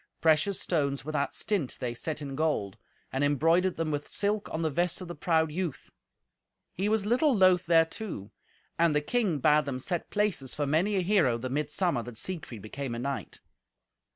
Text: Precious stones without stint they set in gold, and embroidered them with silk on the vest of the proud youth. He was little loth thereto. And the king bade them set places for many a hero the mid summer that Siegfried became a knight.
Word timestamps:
Precious 0.19 0.59
stones 0.59 1.05
without 1.05 1.31
stint 1.31 1.77
they 1.79 1.93
set 1.93 2.23
in 2.23 2.35
gold, 2.35 2.75
and 3.13 3.23
embroidered 3.23 3.77
them 3.77 3.91
with 3.91 4.07
silk 4.07 4.49
on 4.51 4.63
the 4.63 4.71
vest 4.71 4.99
of 4.99 5.07
the 5.07 5.13
proud 5.13 5.51
youth. 5.51 5.91
He 6.73 6.89
was 6.89 7.05
little 7.05 7.37
loth 7.37 7.67
thereto. 7.67 8.31
And 8.79 8.95
the 8.95 9.01
king 9.01 9.37
bade 9.37 9.65
them 9.65 9.77
set 9.77 10.09
places 10.09 10.55
for 10.55 10.65
many 10.65 10.95
a 10.95 11.01
hero 11.01 11.37
the 11.37 11.51
mid 11.51 11.69
summer 11.69 12.01
that 12.01 12.17
Siegfried 12.17 12.63
became 12.63 12.95
a 12.95 12.99
knight. 12.99 13.41